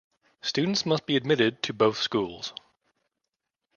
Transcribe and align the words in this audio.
Students 0.41 0.83
must 0.83 1.05
be 1.05 1.15
admitted 1.15 1.61
to 1.61 1.73
both 1.73 1.97
schools. 1.99 2.53